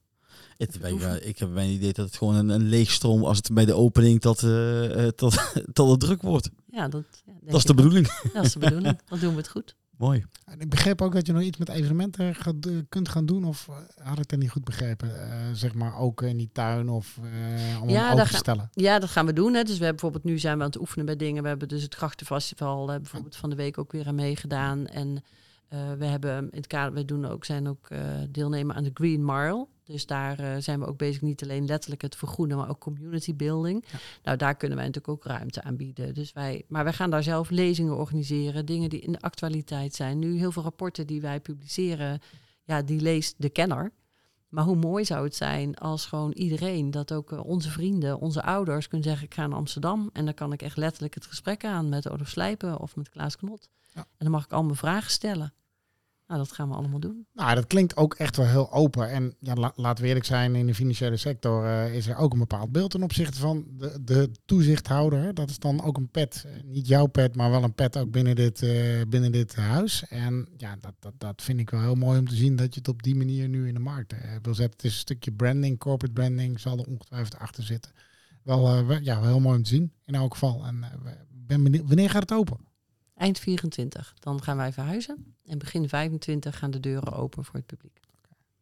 [0.57, 0.79] Het,
[1.21, 4.21] ik heb mijn idee dat het gewoon een, een leegstroom als het bij de opening
[4.21, 6.49] tot, uh, tot, tot het druk wordt.
[6.71, 8.07] Ja, dat, ja, dat is de bedoeling.
[8.33, 8.99] Dat is de bedoeling.
[9.05, 9.75] Dan doen we het goed.
[10.03, 10.25] Mooi.
[10.45, 12.55] En ik begreep ook dat je nog iets met evenementen gaat,
[12.89, 13.45] kunt gaan doen.
[13.45, 13.69] Of
[14.03, 15.09] had ik dat niet goed begrepen?
[15.09, 18.69] Uh, zeg maar ook in die tuin of uh, om ja, open te stellen.
[18.73, 19.53] Ja, dat gaan we doen.
[19.53, 19.63] Hè.
[19.63, 21.43] Dus we hebben bijvoorbeeld nu zijn we aan het oefenen bij dingen.
[21.43, 24.87] We hebben dus het Grachtenfestival bijvoorbeeld van de week ook weer aan meegedaan.
[24.87, 25.23] En
[25.73, 28.91] uh, we hebben in het kader, we doen ook, zijn ook uh, deelnemen aan de
[28.93, 29.67] Green Mile.
[29.83, 33.35] Dus daar uh, zijn we ook bezig, niet alleen letterlijk het vergroenen, maar ook community
[33.35, 33.85] building.
[34.23, 36.13] Nou, daar kunnen wij natuurlijk ook ruimte aanbieden.
[36.13, 40.19] Dus wij, maar wij gaan daar zelf lezingen organiseren, dingen die in de actualiteit zijn.
[40.19, 42.21] Nu heel veel rapporten die wij publiceren,
[42.63, 43.91] ja, die leest de kenner.
[44.49, 48.87] Maar hoe mooi zou het zijn als gewoon iedereen, dat ook onze vrienden, onze ouders
[48.87, 50.09] kunnen zeggen, ik ga naar Amsterdam.
[50.13, 53.37] En dan kan ik echt letterlijk het gesprek aan met Olaf Slijpen of met Klaas
[53.37, 53.69] Knot.
[53.93, 54.01] Ja.
[54.01, 55.53] En dan mag ik al mijn vragen stellen.
[56.33, 57.27] Nou, dat gaan we allemaal doen.
[57.33, 59.09] Nou, dat klinkt ook echt wel heel open.
[59.09, 62.33] En ja, la laten we eerlijk zijn, in de financiële sector uh, is er ook
[62.33, 65.33] een bepaald beeld ten opzichte van de, de toezichthouder.
[65.33, 66.43] Dat is dan ook een pet.
[66.45, 70.05] Uh, niet jouw pet, maar wel een pet ook binnen dit, uh, binnen dit huis.
[70.07, 72.79] En ja, dat, dat, dat vind ik wel heel mooi om te zien dat je
[72.79, 74.75] het op die manier nu in de markt wil zetten.
[74.75, 77.91] Het is een stukje branding, corporate branding, zal er ongetwijfeld achter zitten.
[78.43, 80.65] Wel, ja, heel mooi om te zien in elk geval.
[80.65, 80.85] En
[81.29, 82.57] ben benieuwd, wanneer gaat het open?
[83.15, 84.13] Eind 24.
[84.19, 85.35] Dan gaan wij verhuizen.
[85.45, 88.01] En begin 25 gaan de deuren open voor het publiek.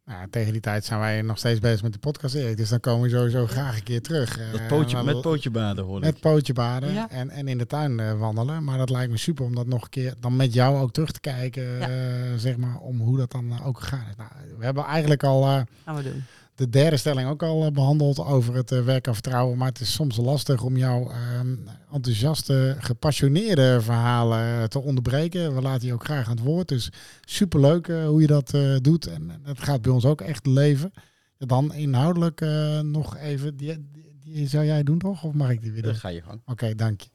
[0.05, 2.33] Nou, tegen die tijd zijn wij nog steeds bezig met de podcast.
[2.33, 4.51] Dus dan komen we sowieso graag een keer terug.
[4.51, 7.99] Dat eh, pootje, met pootje baden hoor Met pootje baden en, en in de tuin
[7.99, 8.63] uh, wandelen.
[8.63, 11.11] Maar dat lijkt me super om dat nog een keer dan met jou ook terug
[11.11, 11.63] te kijken.
[11.63, 11.89] Ja.
[11.89, 14.17] Uh, zeg maar, om hoe dat dan ook gaat.
[14.17, 15.43] Nou, we hebben eigenlijk al...
[15.83, 16.23] gaan we doen
[16.61, 19.57] de derde stelling ook al behandeld over het werk aan vertrouwen.
[19.57, 21.55] Maar het is soms lastig om jouw ehm,
[21.91, 25.55] enthousiaste, gepassioneerde verhalen te onderbreken.
[25.55, 26.67] We laten je ook graag aan het woord.
[26.67, 26.89] Dus
[27.25, 29.07] superleuk hoe je dat doet.
[29.07, 30.91] En het gaat bij ons ook echt leven.
[31.37, 32.45] Dan inhoudelijk
[32.81, 33.89] nog even, die,
[34.23, 35.23] die, zou jij doen toch?
[35.23, 35.91] Of mag ik die weer doen?
[35.91, 36.41] Dat ga je gang.
[36.45, 37.09] Oké, dank je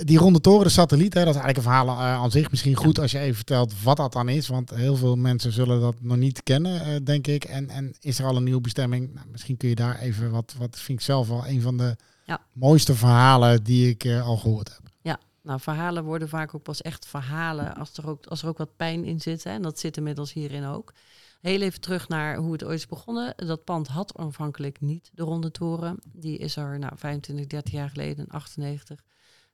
[0.00, 2.74] die ronde toren, de satelliet, hè, dat is eigenlijk een verhaal uh, aan zich misschien
[2.76, 4.48] goed als je even vertelt wat dat dan is.
[4.48, 7.44] Want heel veel mensen zullen dat nog niet kennen, uh, denk ik.
[7.44, 9.14] En, en is er al een nieuwe bestemming?
[9.14, 11.96] Nou, misschien kun je daar even wat, wat vind ik zelf wel een van de
[12.24, 12.40] ja.
[12.52, 14.90] mooiste verhalen die ik uh, al gehoord heb.
[15.02, 18.58] Ja, nou verhalen worden vaak ook pas echt verhalen als er ook, als er ook
[18.58, 19.44] wat pijn in zit.
[19.44, 20.92] Hè, en dat zit inmiddels hierin ook.
[21.40, 23.34] Heel even terug naar hoe het ooit is begonnen.
[23.36, 25.98] Dat pand had aanvankelijk niet de ronde toren.
[26.12, 29.00] Die is er nou, 25, 30 jaar geleden, 98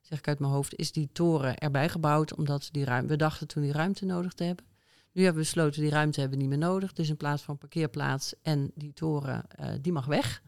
[0.09, 3.47] zeg ik uit mijn hoofd, is die toren erbij gebouwd omdat die ruimte, we dachten
[3.47, 4.65] toen die ruimte nodig te hebben.
[5.11, 6.93] Nu hebben we besloten die ruimte hebben we niet meer nodig.
[6.93, 10.41] Dus in plaats van parkeerplaats en die toren, uh, die mag weg.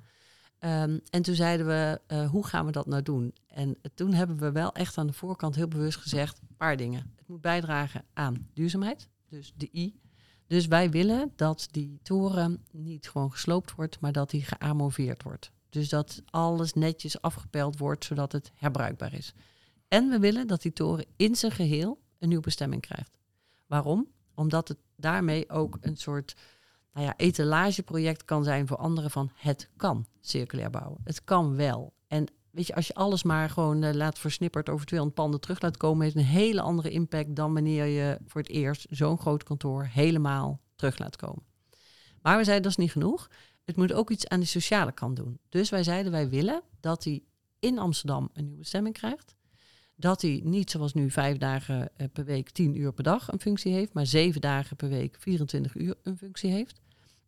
[0.59, 3.33] Um, en toen zeiden we, uh, hoe gaan we dat nou doen?
[3.47, 7.13] En toen hebben we wel echt aan de voorkant heel bewust gezegd, een paar dingen.
[7.15, 9.99] Het moet bijdragen aan duurzaamheid, dus de I.
[10.47, 15.51] Dus wij willen dat die toren niet gewoon gesloopt wordt, maar dat die geamoveerd wordt.
[15.71, 19.33] Dus dat alles netjes afgepeld wordt, zodat het herbruikbaar is.
[19.87, 23.17] En we willen dat die toren in zijn geheel een nieuwe bestemming krijgt.
[23.67, 24.07] Waarom?
[24.35, 26.35] Omdat het daarmee ook een soort
[26.93, 31.01] nou ja, etalageproject kan zijn voor anderen van het kan circulair bouwen.
[31.03, 31.93] Het kan wel.
[32.07, 35.61] En weet je, als je alles maar gewoon uh, laat versnipperd over 200 panden terug
[35.61, 39.43] laat komen, heeft een hele andere impact dan wanneer je voor het eerst zo'n groot
[39.43, 41.43] kantoor helemaal terug laat komen.
[42.21, 43.29] Maar we zeiden dat is niet genoeg.
[43.65, 45.39] Het moet ook iets aan de sociale kant doen.
[45.49, 47.23] Dus wij zeiden wij willen dat hij
[47.59, 49.35] in Amsterdam een nieuwe bestemming krijgt
[50.01, 53.39] dat hij niet zoals nu vijf dagen eh, per week, tien uur per dag een
[53.39, 56.81] functie heeft, maar zeven dagen per week, 24 uur een functie heeft.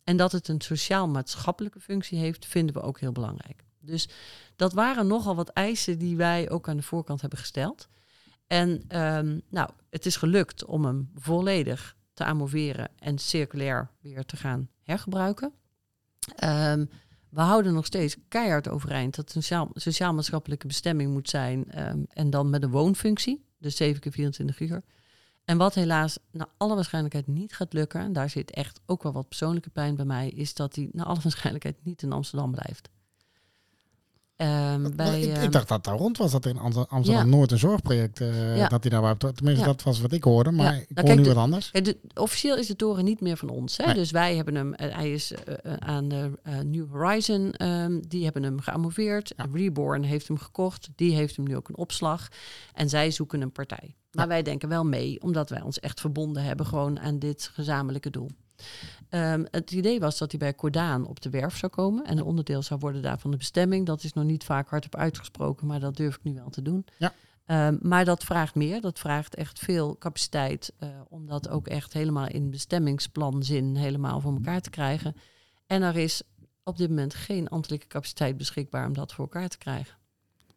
[0.04, 3.64] En dat het een sociaal-maatschappelijke functie heeft, vinden we ook heel belangrijk.
[3.80, 4.08] Dus
[4.56, 7.88] dat waren nogal wat eisen die wij ook aan de voorkant hebben gesteld.
[8.46, 8.68] En
[9.00, 14.68] um, nou, het is gelukt om hem volledig te amoveren en circulair weer te gaan
[14.82, 15.52] hergebruiken.
[16.44, 16.88] Um,
[17.34, 21.70] we houden nog steeds keihard overeind dat een sociaal-maatschappelijke bestemming moet zijn.
[21.70, 24.82] Ehm, en dan met een woonfunctie, dus 7 keer 24 uur.
[25.44, 29.12] En wat helaas naar alle waarschijnlijkheid niet gaat lukken, en daar zit echt ook wel
[29.12, 32.88] wat persoonlijke pijn bij mij, is dat hij naar alle waarschijnlijkheid niet in Amsterdam blijft.
[34.36, 37.58] Um, bij, ik, ik, ehm, dacht dat daar rond was, dat in Amsterdam Noord een
[37.58, 39.16] zorgproject, uh, dat hij daar wou.
[39.16, 41.70] Tenminste, dat was wat ik hoorde, maar ik nou, hoor nu wat anders.
[42.14, 43.76] officieel is de toren niet meer van ons.
[43.76, 43.94] Hè?
[43.94, 46.30] Dus wij hebben hem, uh, hij is uh, aan de
[46.64, 49.34] New Horizon, um, die hebben hem geamoveerd.
[49.52, 52.28] Reborn heeft hem gekocht, die heeft hem nu ook een opslag.
[52.72, 53.94] En zij zoeken een partij.
[54.10, 58.10] Maar wij denken wel mee, omdat wij ons echt verbonden hebben gewoon aan dit gezamenlijke
[58.10, 58.30] doel.
[59.10, 62.24] Um, het idee was dat hij bij Cordaan op de werf zou komen en een
[62.24, 63.86] onderdeel zou worden daarvan de bestemming.
[63.86, 66.84] Dat is nog niet vaak hardop uitgesproken, maar dat durf ik nu wel te doen.
[66.98, 67.12] Ja.
[67.46, 68.80] Um, maar dat vraagt meer.
[68.80, 74.32] Dat vraagt echt veel capaciteit uh, om dat ook echt helemaal in bestemmingsplanzin helemaal voor
[74.32, 75.16] elkaar te krijgen.
[75.66, 76.22] En er is
[76.62, 79.96] op dit moment geen ambtelijke capaciteit beschikbaar om dat voor elkaar te krijgen.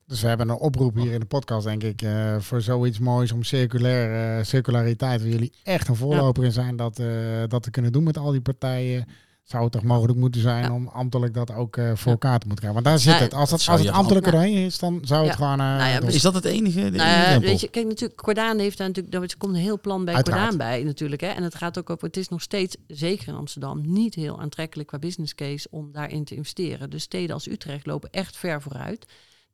[0.08, 3.32] Dus we hebben een oproep hier in de podcast, denk ik, uh, voor zoiets moois
[3.32, 7.08] om circulair, uh, circulariteit, waar jullie echt een voorloper in zijn, dat, uh,
[7.48, 9.06] dat te kunnen doen met al die partijen.
[9.43, 12.84] Zou het toch mogelijk moeten zijn om ambtelijk dat ook voor elkaar te moeten krijgen?
[12.84, 13.34] Want daar zit het.
[13.34, 15.58] Als, het, als het ambtelijk erheen is, dan zou het gewoon...
[15.58, 16.91] Nou is dat het enige?
[16.91, 19.32] De nou weet je, kijk, natuurlijk, Cordaan heeft daar natuurlijk...
[19.32, 20.50] Er komt een heel plan bij Uiteraard.
[20.50, 21.22] Cordaan bij natuurlijk.
[21.22, 22.08] Hè, en het gaat ook over...
[22.08, 26.24] Het is nog steeds, zeker in Amsterdam, niet heel aantrekkelijk qua business case om daarin
[26.24, 26.89] te investeren.
[26.89, 29.06] Dus steden als Utrecht lopen echt ver vooruit.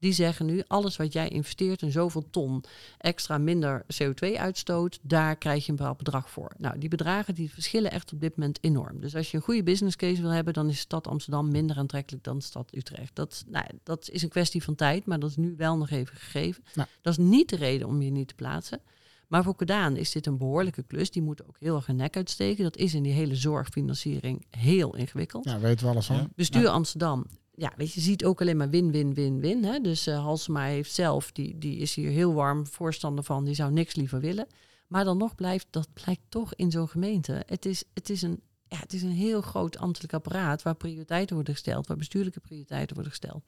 [0.04, 2.64] Die zeggen nu, alles wat jij investeert in zoveel ton
[2.98, 6.52] extra minder CO2-uitstoot, daar krijg je een bepaald bedrag voor.
[6.58, 9.00] Nou, die bedragen die verschillen echt op dit moment enorm.
[9.00, 11.78] Dus als je een goede business case wil hebben, dan is de stad Amsterdam minder
[11.78, 13.16] aantrekkelijk dan de stad Utrecht.
[13.16, 16.18] Dat, nou, dat is een kwestie van tijd, maar dat is nu wel nog even
[16.18, 16.64] gegeven.
[16.74, 16.88] Nou.
[17.02, 18.82] Dat is niet de reden om je niet te plaatsen.
[19.28, 21.12] Maar voor Kedaan is dit een behoorlijke klus.
[21.12, 22.64] Die moet ook heel erg een nek uitsteken.
[22.64, 25.46] Dat is in die hele zorgfinanciering heel ingewikkeld.
[25.46, 26.30] Ja, weten we alles van.
[26.36, 29.64] Bestuur Amsterdam ja, weet je, ziet ook alleen maar win, win, win, win.
[29.64, 29.80] Hè?
[29.80, 33.72] Dus uh, Halsema heeft zelf, die, die is hier heel warm voorstander van, die zou
[33.72, 34.48] niks liever willen.
[34.88, 37.44] Maar dan nog blijft, dat blijkt toch in zo'n gemeente.
[37.46, 41.36] Het is, het, is een, ja, het is een heel groot ambtelijk apparaat waar prioriteiten
[41.36, 43.44] worden gesteld, waar bestuurlijke prioriteiten worden gesteld.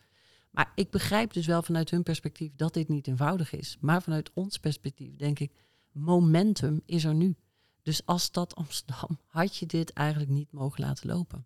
[0.52, 3.78] Maar ik begrijp dus wel vanuit hun perspectief dat dit niet eenvoudig is.
[3.80, 5.52] Maar vanuit ons perspectief denk ik,
[5.92, 7.36] momentum is er nu.
[7.82, 11.46] Dus als stad Amsterdam had je dit eigenlijk niet mogen laten lopen.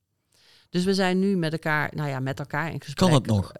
[0.69, 3.09] Dus we zijn nu met elkaar, nou ja, met elkaar in gesprek.
[3.09, 3.51] Kan het nog?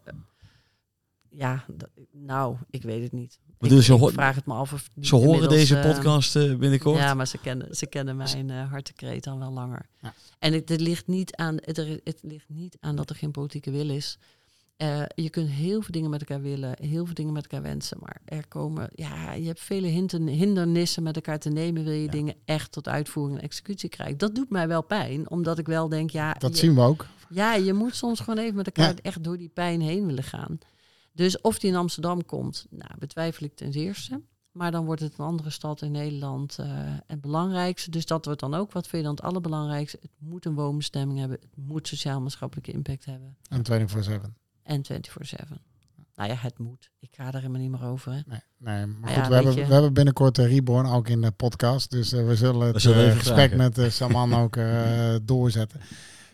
[1.30, 1.65] ja,
[2.12, 3.39] nou, ik weet het niet.
[3.60, 6.98] Ik, dus ik vraag het me af of ze horen deze podcast uh, binnenkort.
[6.98, 9.89] Ja, maar ze kennen, ze kennen mijn uh, hartekreet al wel langer.
[10.02, 10.13] Ja.
[10.39, 13.72] En het, het, ligt niet aan, het, het ligt niet aan dat er geen politieke
[13.72, 14.17] wil is.
[14.82, 17.98] Uh, je kunt heel veel dingen met elkaar willen, heel veel dingen met elkaar wensen,
[18.00, 22.12] maar er komen, ja, je hebt vele hindernissen met elkaar te nemen, wil je ja.
[22.12, 24.18] dingen echt tot uitvoering en executie krijgen.
[24.18, 26.34] Dat doet mij wel pijn, omdat ik wel denk, ja.
[26.34, 27.06] Dat zien we ook.
[27.30, 30.58] Ja, je moet soms gewoon even met elkaar echt door die pijn heen willen gaan.
[31.13, 34.22] Dus of die in Amsterdam komt, nou, betwijfel ik ten eerste.
[34.52, 36.68] Maar dan wordt het een andere stad in Nederland uh,
[37.08, 37.92] het belangrijkste.
[37.92, 39.98] Dus dat wordt dan ook wat vind je dan het allerbelangrijkste.
[40.02, 41.38] Het moet een woonbestemming hebben.
[41.42, 43.38] Het moet sociaal-maatschappelijke impact hebben.
[43.50, 44.39] En 24-7.
[44.70, 44.90] En 24-7.
[46.16, 46.90] Nou ja, het moet.
[47.00, 48.12] Ik ga er helemaal niet meer over.
[48.12, 48.20] Hè.
[48.26, 51.92] Nee, nee, maar goed, we, hebben, we hebben binnenkort uh, Reborn ook in de podcast.
[51.92, 54.58] Dus uh, we zullen het we uh, gesprek met uh, Saman ook
[55.24, 55.80] doorzetten.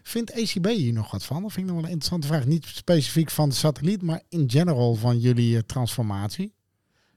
[0.03, 1.41] Vindt ACB hier nog wat van?
[1.41, 2.45] Dat vind ik nog wel een interessante vraag.
[2.45, 6.53] Niet specifiek van de satelliet, maar in general van jullie transformatie.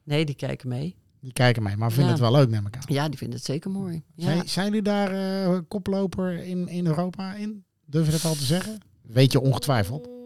[0.03, 0.97] Nee, die kijken mee.
[1.21, 2.13] Die kijken mee, maar vinden ja.
[2.13, 2.83] het wel leuk, neem ik aan.
[2.87, 4.03] Ja, die vinden het zeker mooi.
[4.15, 4.25] Ja.
[4.25, 7.65] Zijn, zijn jullie daar koploper in, in Europa in?
[7.85, 8.81] Durf je dat al te zeggen?
[9.03, 10.18] Weet je ongetwijfeld.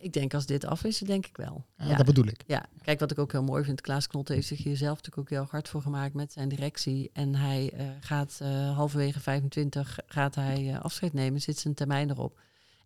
[0.00, 1.64] Ik denk als dit af is, denk ik wel.
[1.76, 2.42] Ja, Dat bedoel ik.
[2.46, 3.80] Ja, kijk wat ik ook heel mooi vind.
[3.80, 7.10] Klaas Knot heeft zich hier zelf natuurlijk ook heel hard voor gemaakt met zijn directie.
[7.12, 12.10] En hij uh, gaat uh, halverwege 25 gaat hij uh, afscheid nemen, zit zijn termijn
[12.10, 12.40] erop.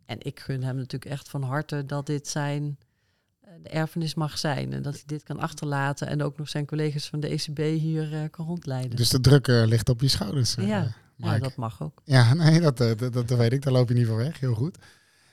[0.07, 2.79] En ik gun hem natuurlijk echt van harte dat dit zijn
[3.62, 4.72] de erfenis mag zijn.
[4.72, 8.29] En dat hij dit kan achterlaten en ook nog zijn collega's van de ECB hier
[8.31, 8.96] kan rondleiden.
[8.96, 10.55] Dus de druk ligt op je schouders.
[10.55, 12.03] ja, ja, dat mag ook.
[12.05, 13.62] Ja, nee, dat, dat, dat, dat weet ik.
[13.62, 14.40] Daar loop je niet voor weg.
[14.40, 14.79] Heel goed.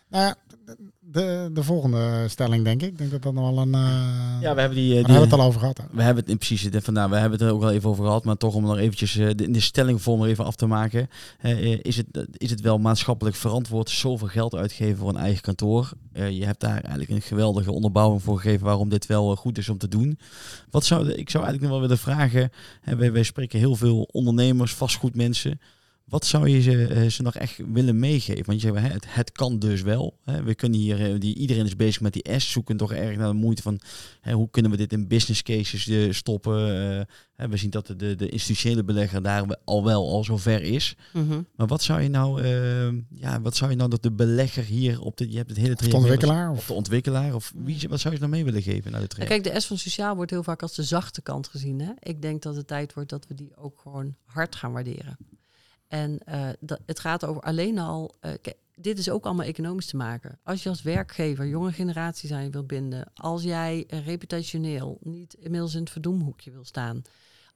[0.10, 0.34] Nou,
[1.12, 2.88] de, de volgende stelling, denk ik.
[2.88, 3.74] Ik denk dat dat nog wel een.
[3.74, 4.88] Uh, ja, we hebben die.
[4.88, 5.78] Uh, die hebben het al over gehad.
[5.78, 5.84] Hè?
[5.92, 7.10] We hebben het in precies vandaar.
[7.10, 9.30] We hebben het er ook al even over gehad, maar toch om nog eventjes uh,
[9.36, 11.10] de, de stelling voor even af te maken.
[11.82, 15.92] is, het, is het wel maatschappelijk verantwoord zoveel geld uitgeven voor een eigen kantoor?
[16.14, 19.78] je hebt daar eigenlijk een geweldige onderbouwing voor gegeven waarom dit wel goed is om
[19.78, 20.20] te doen.
[20.70, 22.52] Wat zou ik zou eigenlijk nog wel willen vragen.
[22.84, 25.60] wij, wij spreken heel veel ondernemers, vastgoedmensen.
[26.10, 28.46] Wat zou je ze, uh, ze nog echt willen meegeven?
[28.46, 30.18] Want je, het, het kan dus wel.
[30.24, 30.44] Hè.
[30.44, 33.28] We kunnen hier, uh, die, iedereen is bezig met die S, zoeken toch erg naar
[33.28, 33.80] de moeite van
[34.22, 36.58] hè, hoe kunnen we dit in business cases uh, stoppen.
[37.34, 40.96] Hè, we zien dat de, de, institutionele belegger daar al wel al zover is.
[41.14, 41.46] Mm -hmm.
[41.56, 42.48] Maar wat zou je nou,
[43.10, 45.76] ja, wat zou je nou dat de belegger hier op de, je hebt het hele
[45.76, 45.98] traject.
[45.98, 46.52] de ontwikkelaar?
[46.52, 47.36] Of de ontwikkelaar?
[47.36, 49.42] Of wie, wat zou je nou mee willen geven naar de traject?
[49.42, 51.80] Kijk, de S van sociaal wordt heel vaak als de zachte kant gezien.
[51.80, 51.92] Hè?
[52.00, 55.18] Ik denk dat het tijd wordt dat we die ook gewoon hard gaan waarderen.
[55.90, 58.16] En uh, dat, het gaat over alleen al.
[58.22, 58.32] Uh,
[58.76, 60.40] dit is ook allemaal economisch te maken.
[60.44, 65.74] Als je als werkgever jonge generaties aan je binden, als jij uh, reputationeel niet inmiddels
[65.74, 67.02] in het verdoemhoekje wil staan,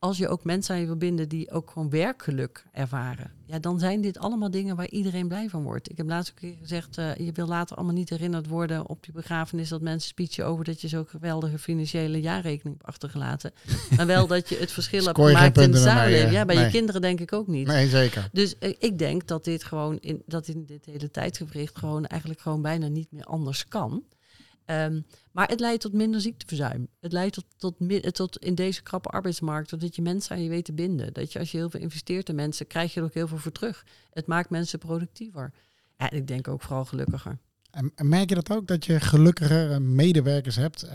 [0.04, 3.80] als je ook mensen aan je wil binden die ook gewoon werkgeluk ervaren, ja, dan
[3.80, 5.92] zijn dit allemaal dingen waar iedereen blij van wordt.
[5.92, 9.04] Ik heb laatst een keer gezegd, uh, je wil later allemaal niet herinnerd worden op
[9.04, 13.52] die begrafenis dat mensen speechen over dat je zo'n geweldige financiële jaarrekening hebt achtergelaten.
[13.98, 16.32] maar wel dat je het verschil hebt gemaakt in de samenleving.
[16.32, 17.68] Ja, bij je kinderen denk ik ook niet.
[17.68, 18.30] Nee, zeker.
[18.32, 22.42] Dus uh, ik denk dat dit gewoon in, dat in dit hele tijdsgevricht gewoon eigenlijk
[22.42, 24.04] gewoon bijna niet meer anders kan.
[24.66, 26.88] Um, maar het leidt tot minder ziekteverzuim.
[27.00, 30.66] Het leidt tot, tot, tot in deze krappe arbeidsmarkt dat je mensen aan je weet
[30.66, 31.14] te binden.
[31.14, 33.38] Dat je als je heel veel investeert in mensen, krijg je er ook heel veel
[33.38, 33.86] voor terug.
[34.10, 35.54] Het maakt mensen productiever.
[35.98, 37.38] En ik denk ook vooral gelukkiger.
[37.74, 40.92] En, merk je dat ook, dat je gelukkige medewerkers hebt uh,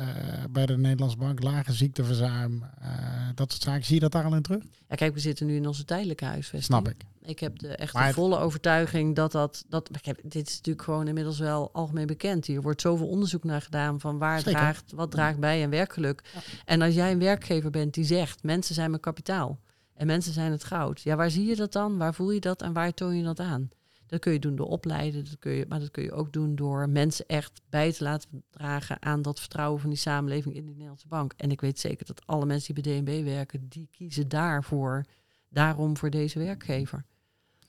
[0.50, 2.88] bij de Nederlandse Bank, lage ziekteverzuim, uh,
[3.34, 3.84] dat soort zaken.
[3.84, 4.62] Zie je dat daar al in terug?
[4.88, 6.64] Ja, kijk, we zitten nu in onze tijdelijke huisvesting.
[6.64, 7.04] Snap ik.
[7.22, 11.08] Ik heb de echt volle overtuiging dat dat, dat ik heb, dit is natuurlijk gewoon
[11.08, 12.46] inmiddels wel algemeen bekend.
[12.46, 16.22] Hier wordt zoveel onderzoek naar gedaan van waar draagt, wat draagt bij en werkgeluk.
[16.34, 16.40] Ja.
[16.64, 19.60] En als jij een werkgever bent die zegt, mensen zijn mijn kapitaal
[19.94, 21.00] en mensen zijn het goud.
[21.00, 21.98] Ja, waar zie je dat dan?
[21.98, 23.68] Waar voel je dat en waar toon je dat aan?
[24.08, 26.54] Dat kun je doen door opleiden, dat kun je, maar dat kun je ook doen
[26.54, 30.72] door mensen echt bij te laten dragen aan dat vertrouwen van die samenleving in de
[30.72, 31.32] Nederlandse bank.
[31.36, 35.04] En ik weet zeker dat alle mensen die bij DNB werken, die kiezen daarvoor,
[35.48, 37.04] daarom voor deze werkgever.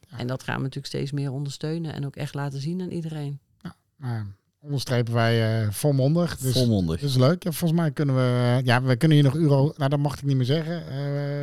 [0.10, 0.17] Ja.
[0.17, 3.39] En dat gaan we natuurlijk steeds meer ondersteunen en ook echt laten zien aan iedereen.
[3.62, 4.25] Ja, nou,
[4.60, 6.38] onderstrepen wij uh, volmondig.
[6.38, 6.99] Dus, volmondig.
[6.99, 7.43] Dat is leuk.
[7.43, 10.23] Ja, volgens mij kunnen we, ja, we kunnen hier nog uren, nou dat mag ik
[10.23, 10.84] niet meer zeggen.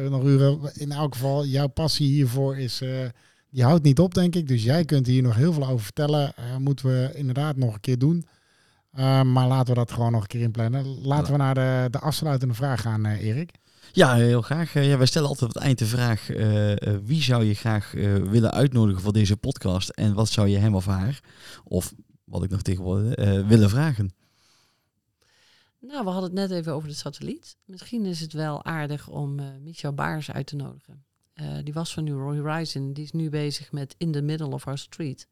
[0.05, 2.83] Uh, nog uren, in elk geval, jouw passie hiervoor is...
[2.83, 3.09] Uh,
[3.57, 4.49] die houdt niet op, denk ik.
[4.49, 6.33] Dus jij kunt hier nog heel veel over vertellen.
[6.39, 8.27] Uh, moeten we inderdaad nog een keer doen.
[8.99, 11.07] Uh, maar laten we dat gewoon nog een keer inplannen.
[11.07, 13.51] Laten we naar de, de afsluitende vraag gaan, uh, Erik.
[13.93, 14.73] Ja, heel graag.
[14.73, 16.27] ja, wij stellen altijd op het eind de vraag:
[17.05, 17.93] wie zou je graag
[18.31, 19.89] willen uitnodigen voor deze podcast?
[19.89, 21.21] En wat zou je hem of haar,
[21.65, 23.15] of wat ik nog tegenwoordig,
[23.47, 24.15] willen vragen?
[25.81, 27.57] Nou, we hadden het net even over de satelliet.
[27.65, 31.06] Misschien is het wel aardig om Michel Baars uit te nodigen.
[31.41, 32.93] Uh, die was van New Horizon.
[32.93, 35.29] Die is nu bezig met In the Middle of Our Street.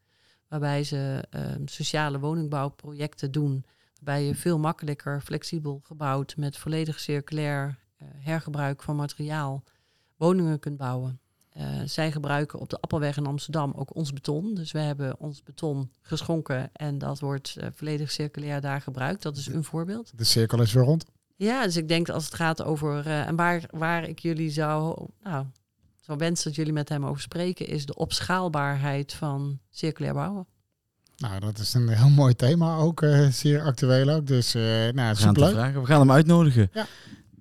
[0.47, 3.65] Waarbij ze uh, sociale woningbouwprojecten doen.
[3.93, 9.63] waarbij je veel makkelijker flexibel gebouwd met volledig circulair uh, hergebruik van materiaal
[10.15, 11.19] woningen kunt bouwen.
[11.57, 14.53] Uh, zij gebruiken op de Appelweg in Amsterdam ook ons beton.
[14.53, 19.21] Dus we hebben ons beton geschonken en dat wordt uh, volledig circulair daar gebruikt.
[19.21, 20.11] Dat is een voorbeeld.
[20.17, 21.05] De cirkel is weer rond.
[21.35, 23.07] Ja, dus ik denk als het gaat over.
[23.07, 25.07] Uh, en waar, waar ik jullie zou.
[25.23, 25.45] Nou,
[26.05, 30.47] zou wensen dat jullie met hem over spreken, is de opschaalbaarheid van circulair bouwen.
[31.17, 34.27] Nou, dat is een heel mooi thema, ook uh, zeer actueel ook.
[34.27, 35.73] Dus uh, nou, super leuk.
[35.73, 36.69] We gaan hem uitnodigen.
[36.73, 36.87] Ja.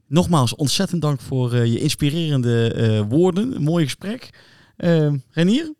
[0.07, 3.57] Nogmaals, ontzettend dank voor uh, je inspirerende woorden.
[3.57, 4.31] Een mooi gesprek.
[5.31, 5.74] Renier,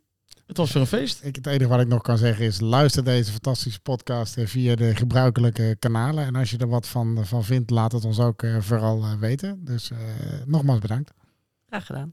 [0.47, 1.25] het was weer een feest.
[1.25, 4.97] Ik, het enige wat ik nog kan zeggen is, luister deze fantastische podcast via de
[4.97, 6.25] gebruikelijke kanalen.
[6.25, 9.65] En als je er wat van, van vindt, laat het ons ook vooral weten.
[9.65, 9.91] Dus
[10.45, 11.13] nogmaals bedankt.
[11.67, 12.13] Graag gedaan.